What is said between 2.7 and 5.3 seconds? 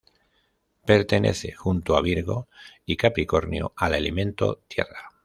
y Capricornio al elemento tierra.